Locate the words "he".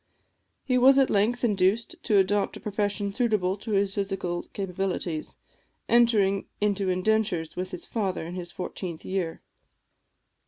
0.63-0.79